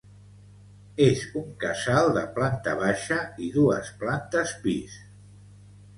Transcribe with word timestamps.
És 1.07 1.19
un 1.41 1.51
casal 1.65 2.09
de 2.17 2.25
planta 2.39 2.75
baixa 2.81 3.19
i 3.49 3.53
dues 3.59 3.95
plantes 4.03 4.59
pis. 4.65 5.01